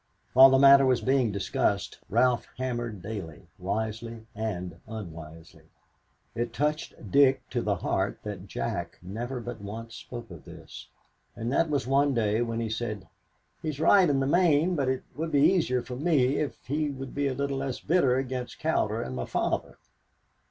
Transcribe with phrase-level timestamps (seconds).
[0.33, 5.65] While the matter was being discussed, Ralph hammered daily, wisely and unwisely.
[6.33, 10.87] It touched Dick to the heart that Jack never but once spoke of this,
[11.35, 13.07] and that was one day when he said,
[13.61, 16.89] "He is right in the main, but it would be easier for me if he
[16.89, 19.77] would be a little less bitter against Cowder and my father."